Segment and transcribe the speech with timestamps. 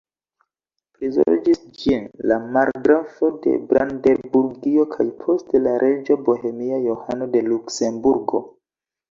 [0.93, 8.43] Prizorĝis ĝin la margrafo de Brandenburgio kaj poste la reĝo bohemia Johano de Luksemburgo.